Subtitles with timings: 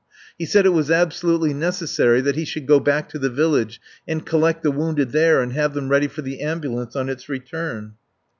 [0.35, 4.25] He said it was absolutely necessary that he should go back to the village and
[4.25, 7.93] collect the wounded there and have them ready for the ambulance on its return.